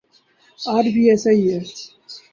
آج 0.59 0.85
بھی 0.93 1.03
ایسا 1.09 1.29
ہی 1.31 1.45
ہے۔ 1.53 1.59